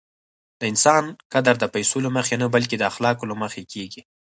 د 0.59 0.61
انسان 0.71 1.03
قدر 1.33 1.55
د 1.59 1.65
پیسو 1.73 1.97
له 2.05 2.09
مخې 2.17 2.35
نه، 2.41 2.47
بلکې 2.55 2.75
د 2.77 2.83
اخلاقو 2.91 3.29
له 3.31 3.35
مخې 3.41 3.61
کېږي. 3.73 4.01